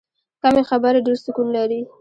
کمې 0.41 0.63
خبرې، 0.69 0.99
ډېر 1.05 1.17
سکون 1.23 1.47
لري. 1.57 1.79